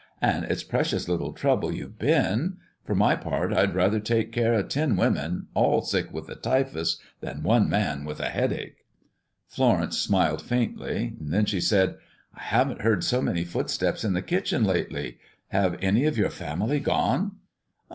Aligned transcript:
An' 0.19 0.45
it's 0.45 0.63
precious 0.63 1.07
little 1.07 1.31
trouble 1.31 1.71
you've 1.71 1.99
been. 1.99 2.57
For 2.83 2.95
my 2.95 3.15
part 3.15 3.53
I'd 3.53 3.75
rather 3.75 3.99
take 3.99 4.31
care 4.31 4.55
o' 4.55 4.63
ten 4.63 4.95
women, 4.97 5.45
all 5.53 5.83
sick 5.83 6.11
with 6.11 6.25
the 6.25 6.33
typhus, 6.33 6.97
than 7.19 7.43
one 7.43 7.69
man 7.69 8.03
with 8.03 8.19
a 8.19 8.29
headache." 8.29 8.77
Florence 9.47 9.99
smiled 9.99 10.41
faintly. 10.41 11.13
Then 11.21 11.45
she 11.45 11.61
said, 11.61 11.97
"I 12.33 12.41
haven't 12.41 12.81
heard 12.81 13.03
so 13.03 13.21
many 13.21 13.43
footsteps 13.43 14.03
in 14.03 14.13
the 14.13 14.23
kitchen 14.23 14.63
lately. 14.63 15.19
Have 15.49 15.77
any 15.83 16.05
of 16.05 16.17
your 16.17 16.31
family 16.31 16.79
gone?" 16.79 17.33